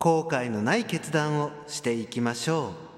[0.00, 2.88] 後悔のない決断をしていきましょう。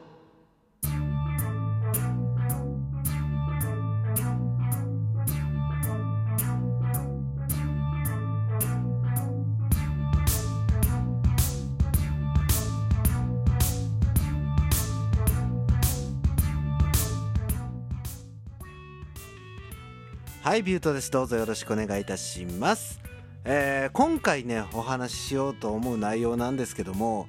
[20.42, 21.10] はいビュートです。
[21.10, 22.98] どうぞよろしくお願いいたします、
[23.44, 27.28] えー今回ねお話ししようと思う内容なんですけども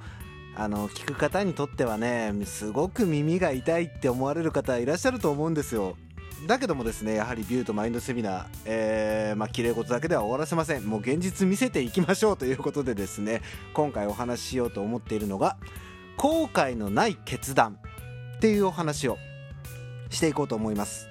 [0.56, 5.96] あの聞く方にとってはねすごく耳が痛いって思われる方いらっしゃると思うんですよ。
[6.48, 10.86] だけどもですねやはりビュートマインドセミナー、えーまあ綺麗事だけでは終わらせません。
[10.86, 13.42] もう現実見せていきましょうということでですね
[13.74, 15.58] 今回お話ししようと思っているのが
[16.18, 17.78] 後悔のない決断
[18.38, 19.18] っていうお話を
[20.10, 21.11] していこうと思います。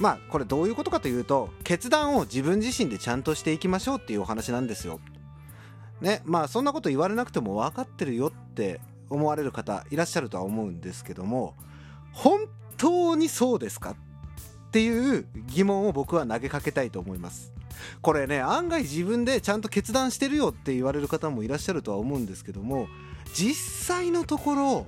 [0.00, 5.00] まあこれどういうことかというと決断を自分自身でちゃんとしていきましょうっていうお話なんですよ。
[6.00, 8.80] ねまあそんなこと言われなくても分かってるよって
[9.10, 11.56] 思われる方いらっしゃるとは思うんですけども
[12.12, 12.46] 本
[12.76, 17.52] 当にそうですかっていう疑問を僕は投げかけたいと思います。
[18.02, 22.88] これね案外自分でちゃんと決断してるよって言われる方もいらっしゃるとは思うんですけども
[23.34, 23.54] 実
[23.86, 24.86] 際のところ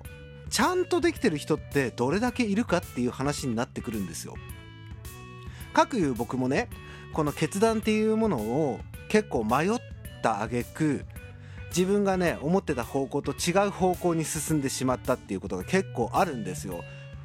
[0.48, 4.34] ちゃんとできてる人ってどれだけいるかっていう話になってくるんですよ。
[5.72, 6.68] かくいう僕もね
[7.12, 9.78] この決断っていうものを結構迷っ
[10.22, 11.04] た挙句
[11.68, 16.82] 自分がね思ってた方向と違う方向に進んでしまったっていうことが結構あるんですよ。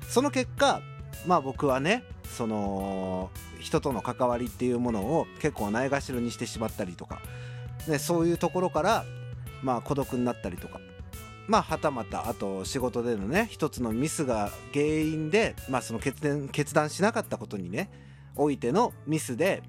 [0.07, 0.81] その結果
[1.25, 7.21] まあ僕はねその人との関わりっていうものを結構ないがしろにしてしまったりとか、
[7.87, 9.05] ね、そういうところから
[9.63, 10.80] まあ孤独になったりとか
[11.47, 17.89] まあはたまたあと仕事でのね一つのミスが原因で、まあ、その決決断しなかったことにね
[18.36, 19.64] おいてのミスで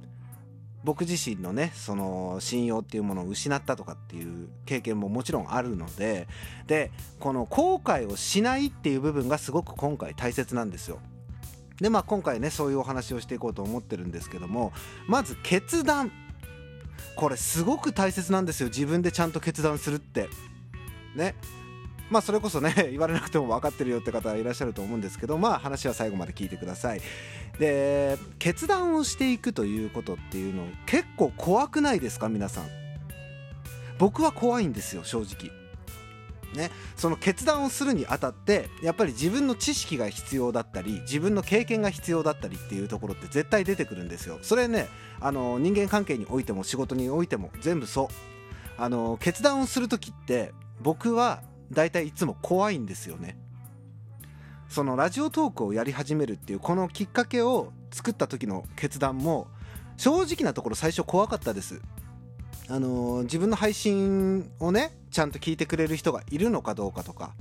[0.84, 6.28] 僕自身のねその信用っていうものを失ったとかっていう経験ももちろんあるので
[6.66, 11.00] でこの後悔をしないっていう部分がすごく今回大切なんですよ。
[11.80, 14.72] でまあ今回ねそういうお話をしていこうと思ってるんですけども
[15.08, 16.10] まず決断
[17.16, 20.28] これすごく大切なんですよ自分でちゃんと決断するって。
[21.16, 21.34] ね
[22.10, 27.00] まあそれこそね 言われなくても分かってるよって方いらっしゃると思うんですけどまあ話は最後まで聞いてください。
[27.58, 32.68] で決断をしていくということっていうの結構怖くないですか皆さん？
[33.98, 35.50] 僕は怖いんですよ正直。
[36.54, 44.38] ねその決断をするにあたってやっぱり自分の知識が必要だったり自分の経験が必要だったりっていうところって絶対出てくるんですよ。
[44.42, 44.88] それね
[45.20, 48.08] あの人間関係においても仕事においても全部そう。
[48.78, 53.38] あの決断をする時って僕は大体いつも怖いんですよね。
[54.68, 59.46] そのラジオトークをやり始めるっていうこのきっかけを作った時の決断も
[59.96, 61.80] 正直なところ最初怖かったです。
[62.68, 67.34] あのー自分の配信をねちゃんと聞いてくれる人がいるのかどうかとか。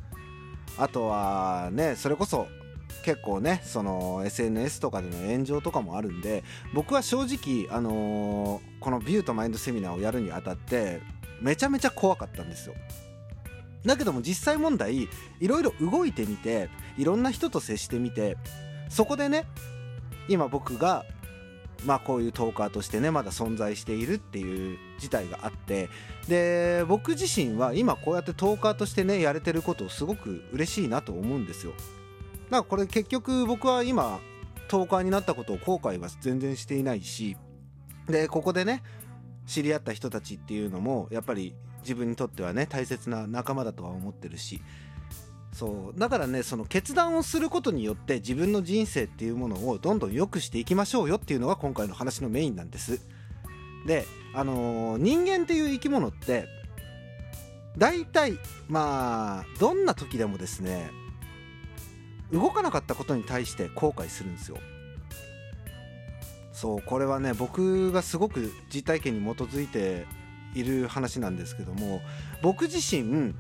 [0.78, 2.48] あとはねそれこそ
[3.04, 6.44] 結構ねその SNS とかでの炎上とかもあるんで
[6.74, 11.02] 僕は正直、あのーこのビュートマインドセミナーをやるにあたって
[11.42, 12.76] めちゃめちゃ怖かったんですよ。
[13.86, 15.04] だけども実際問題
[15.40, 18.38] いろいろ動いてみていろんな人と接してみて
[18.90, 19.46] そこでね
[20.28, 21.06] 今僕が
[21.86, 25.90] まあこういうトーカーとしてねまだ存在しているっていう事態があって
[26.28, 31.74] で僕自身は今こうやってトーカーとしてねやれてることをすごく嬉しいなと思うんですよ。
[31.74, 34.20] だからこれ結局僕は今
[34.68, 37.38] トーカーになったことを後悔は全然していないし
[38.08, 38.84] でここでね
[39.46, 44.62] 知り合った人たちっていうのもやっぱり自分にとってはね大切な仲間だとは思ってるし。
[45.54, 46.00] そう。
[46.00, 53.00] だからねその決断をすることによって自分の人生っていうものをどんどん良くしていきましょうよっていうのが今回の話のメインなんです。
[53.88, 56.48] であのー人間っていう生き物って
[57.78, 60.92] 大体まあどんな時でもですね
[62.32, 64.58] 動かなかったことに対して後悔するんですよ。
[66.52, 70.06] そうこれはね僕がすごく実体験に基づいて
[70.56, 72.02] いる話なんですけども
[72.42, 73.34] 僕自身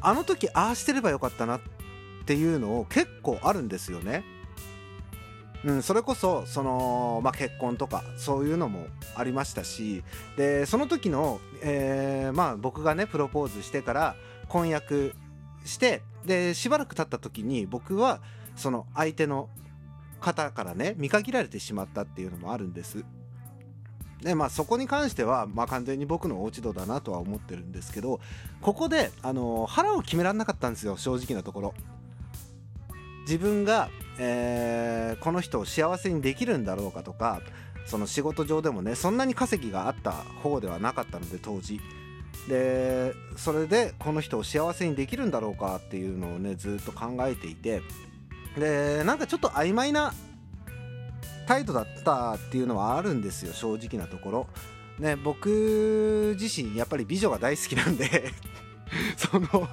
[0.00, 1.60] あの時ああしてればよかったなっ
[2.26, 4.22] ていうのを結構あるんですよね。
[5.64, 8.86] うん、それこそその、まあ、結婚とかそういうのも
[9.16, 10.04] ありましたし
[10.36, 14.14] でその時の、えーまあ、僕がねプロポーズしてから
[14.48, 15.14] 婚約
[15.64, 18.20] してでしばらく経った時に僕は
[18.54, 19.48] その相手の
[20.20, 23.04] 方からね見限られてしまったっていうのもあるんです。
[24.22, 28.20] でまあそこに関しては、まあ、完全に僕の落ち度だなとは思ってるんですけど
[28.60, 31.74] ここで、あの腹を決められなかったんですよ正直なところ。
[33.22, 37.40] 自分が、えーこの人を幸せにできるんだろうかとか
[37.86, 41.80] その仕事上でもねそんなに稼ぎがあった方ではなかったので当時
[42.48, 47.82] でそれでこの人を幸せにできるんだろうかっていうのをねずっと考えていて
[48.58, 50.12] でなんかちょっと曖昧な
[51.48, 54.46] 態度だったっていうのはあるんですよ正直なところ。
[54.98, 58.32] ね、僕自身やっぱり美女が大好きなんで
[59.16, 59.68] その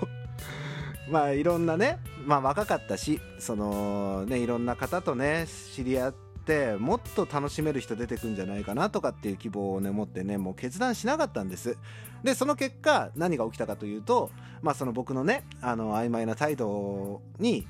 [1.09, 6.13] まあいろんなね、まあ、若かったしそのねいろんな方とね知り合っ
[6.45, 11.75] てもっと楽しめる人出てくんじゃないかなとかっていう希望をね持ってねもう決断しなかったんです
[12.23, 14.29] でその結果何が起きたかというと
[14.61, 17.67] まあその僕のねあの曖昧な態度に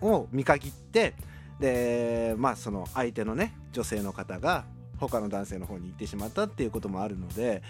[0.00, 1.14] を見限って
[1.62, 4.66] でまあその相手のね女性の方が
[4.98, 7.62] 他の男性の方に行ってしまったっていうこともあるので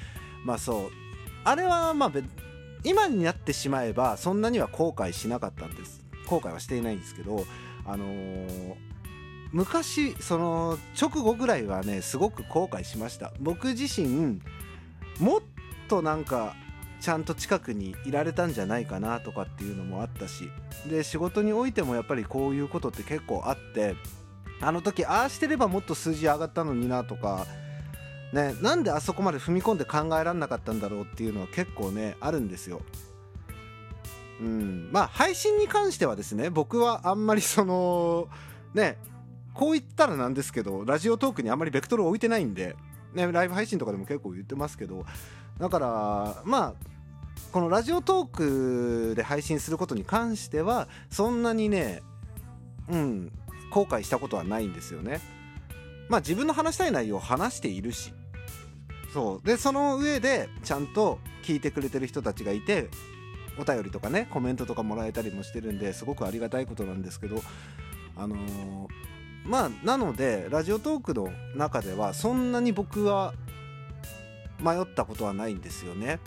[0.45, 0.91] まあそう。
[1.45, 2.13] あれはまあ
[2.85, 6.05] 今になってしまえばそんなには後悔しなかったんです。
[6.27, 7.45] 後悔はしていないんですけど
[7.85, 8.75] あのー、
[9.53, 13.33] 昔その直後ぐらいはねすごく後悔しました。
[13.41, 14.41] 僕自身
[15.19, 15.41] もっ
[15.89, 16.55] となんか
[17.03, 20.49] ちゃんと近くにいられたんじゃないかなとかっていうのもあったし
[20.89, 23.97] で仕事においてもやっぱりこういうことって結構あって
[24.61, 27.47] あの時ああしてればもっと数字上がったのになとか
[28.33, 32.81] ねなんであそこまで踏み込んで考えられなかったんだろうっていうのは結構ねあるんですよ。
[34.41, 38.29] うん、まあ配信に関してはですね僕はあんまりその
[38.75, 38.97] ね
[39.55, 42.77] こう言ったらなんですけどラジオトークにあんまりベクトルを置いてないんで、
[43.13, 45.05] ね、ライブ配信とかでも結構言ってますけど
[45.59, 46.92] だからまあ
[47.51, 52.03] このラジオトークで配信することに関してはそんなにね
[52.89, 53.33] うん
[53.71, 55.21] 後悔したことはないんですよね。
[56.09, 58.13] まあ自分の話したい内容を話しているし
[59.13, 62.89] そうでその上でちゃんと聞いてくれてる人たちがいて
[63.59, 67.43] お便りとかねコメントとかもらえたりもしてるんですごくありがたいことなんですけど
[68.17, 68.89] あのー、
[69.45, 73.35] まあなのでラジオトークの中ではそんなに僕は
[74.61, 76.21] 迷ったことはないんですよね。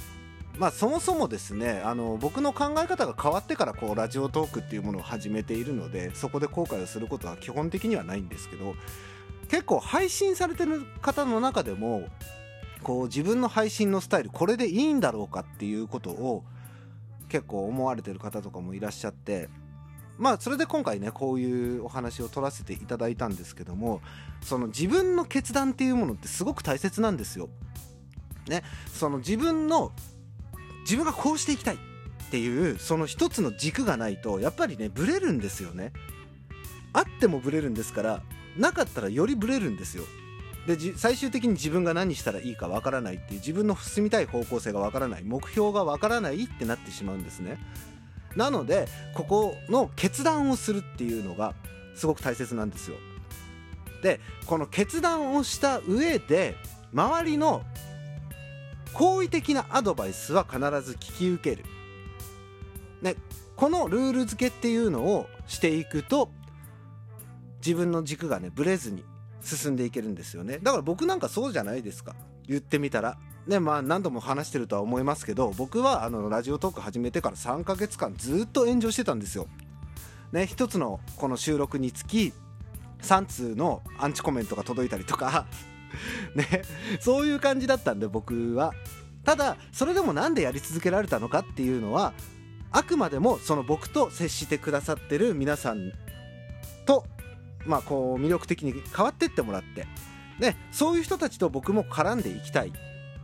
[0.57, 8.75] まあそもそもですねあの僕の考え方が変わってからこうラジオトークっていうものを始めているのでそこで後悔をすることは基本的にはないんですけど
[9.49, 12.07] 結構配信されてる方の中でも
[12.83, 16.43] こう自分の配信のスタイルこれでいいんだろうかっていうことを
[17.29, 19.49] 結構思われてる方とかもいらっしゃって
[20.17, 24.01] まあそれで今回ねこういうお話を取らせていただいたんですけども
[24.41, 27.49] その自分の決断っていうものってすごく大切なんですよ。
[28.47, 28.61] ね、
[28.93, 29.91] その自分の
[30.85, 31.77] 自分がこうしていきたいっ
[32.29, 35.91] ていうその一つの軸がないとやっぱりねブレるんですよね。
[36.93, 38.21] あってもブレるんですから
[38.57, 40.03] なかったらよりブレるんですよ。
[40.67, 47.59] で最終的に自分が何したらいいかわからないっていう自分の進みたい方向性がわからない目標がわからないってなってしまうんですね。
[48.35, 51.53] なのでここの決断をするっていうのが
[51.95, 52.97] すごく大切なんですよ。
[54.01, 56.55] でこの決断をした上で
[56.93, 57.63] 周りの
[58.95, 61.65] 好意的なアドバイスは必ず聞き受ける、
[63.01, 63.15] ね、
[63.57, 66.29] このルール付けっていうのをしていくと
[67.57, 69.03] 自分の軸がねブレずに
[69.41, 70.59] 進んでいけるんですよね。
[70.63, 72.15] だから僕なんかそうじゃないですか。
[72.47, 73.17] 言ってみたら。
[73.47, 79.47] ねまあ何度も話してるとは思いますけど僕はあのラジオトーク始めてから3ヶ月間ずっと炎上してたんですよ。
[80.31, 82.33] ね一つのこの収録につき
[83.01, 85.45] 3通のアンチコメントが届いたりとか
[86.35, 86.63] ね
[86.99, 88.73] そういう感じだったんで僕は。
[89.23, 92.13] ただそれでも何でやり続けられたのかっていうのは
[92.71, 95.91] あくまでもその僕と接してくださってる皆さん
[96.85, 97.05] と
[97.65, 99.87] まあこう魅力的に変わってってもらって。
[100.39, 102.73] でそういう人たちと僕も絡んでいきたい。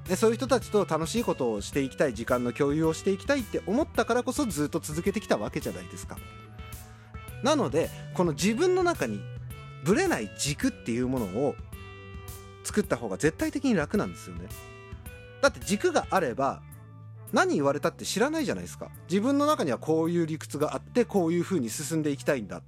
[0.07, 6.17] でそういう人たちと楽しいことをしていきたい時間の共有をしていきたいって思ったからこそずっと続けてきたわけじゃないですか。
[7.43, 9.21] なのでこの自分の中に
[9.83, 11.55] ぶれない軸っていうものを
[12.63, 14.47] 作った方が絶対的に楽なんですよね。
[15.41, 16.61] だって軸があれば
[17.33, 18.89] 何言われたって知らないじゃないですか。
[19.09, 22.61] 自分の中にはこういう理屈があってこういう風に進んでいきたいんだ。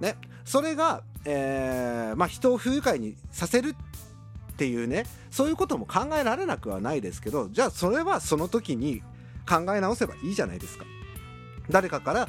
[0.00, 0.16] ね。
[0.44, 3.76] それが、えー、まあ、人を不愉快にさせる
[4.52, 9.02] っていうねそういうことも考えられなくはないですけどじゃあそれはその時に
[9.48, 10.84] 考え直せばいいじゃないですか。
[11.70, 12.28] 誰かから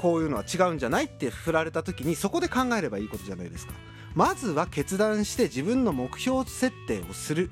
[0.00, 3.74] こういうのは違うんじゃないって振られた時にそこで考えればいいことじゃないですか。
[4.14, 7.50] まずは決断して自分の目標設定をする。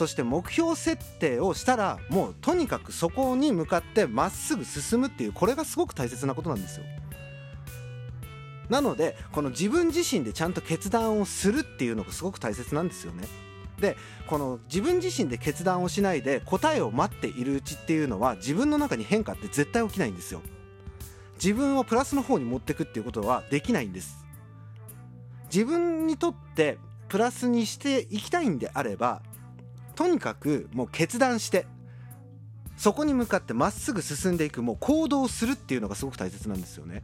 [0.00, 6.84] そして目標設定をしたらもうとにかくそこに向かってまっすぐ進むっていうこれがすごく大切なことなんですよ。
[8.70, 13.26] なのでこの自分自身でちゃんと決断をするっていうのがすごく大切なんですよね。
[13.80, 13.96] で
[14.26, 20.40] この自分自身で決断をしないで答えを待っているうちっていうのは自分の中に変化って絶対起きないんですよ。
[21.34, 24.24] 自分をプラスの方に持ってくっていうことはできないんです。
[25.52, 26.78] 自分にとって
[27.08, 29.22] プラスにしていきたいんであれば
[29.96, 31.66] とにかくもう決断して
[32.76, 37.02] そこに向かってまっすぐ進んでいくもう行動するっていうのがすごく大切なんですよね。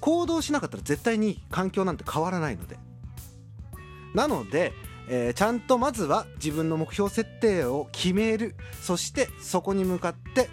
[0.00, 2.76] 行動しなかったら絶対に環境なんて変わらないので。
[4.12, 4.72] なので、
[5.08, 8.56] えー、ちゃんとまずは自分の目標設定を決める。
[8.80, 10.48] そしてそこに向かって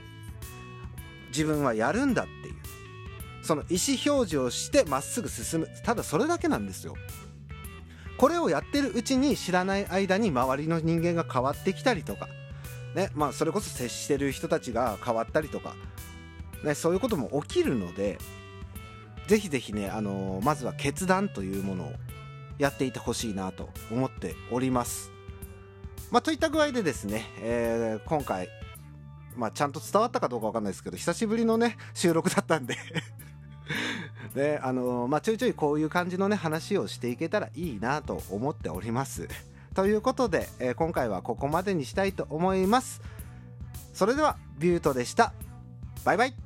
[1.30, 2.55] 自分はやるんだっていう
[3.46, 5.70] その意思表示をしてまっすぐ進む。
[5.84, 6.96] ただそれだけなんですよ。
[8.18, 12.28] これをやってるうちに知らない間に周りの人間が変わってきたりとか。
[12.96, 15.76] ねまあ、それこそ接してる人たちが変わったりとか、
[16.64, 18.18] ね、そういうことも起きるので
[19.28, 21.94] ぜひぜひね、あのー、まずは決断というものを
[22.58, 25.12] やっていてほしいなと思っております。
[26.10, 28.48] まあ、といった具合でですね、えー、今回、
[29.36, 32.78] まあ、ちゃんと伝わったかどうかわかんないですけど久しぶりのね収録だったんで。
[34.36, 39.28] であの、まあ、ちょいちょいこういう感じのね話をしていけたらいいなと思っております。
[39.74, 43.02] ということで、えー、今回はここまでにしたいと思います。
[43.94, 45.34] それではビュートでした。
[46.04, 46.45] バイバイ。